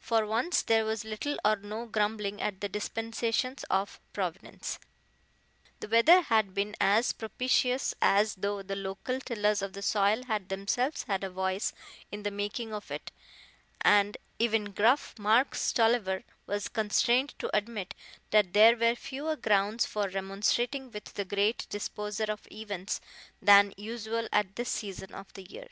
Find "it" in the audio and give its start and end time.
12.90-13.12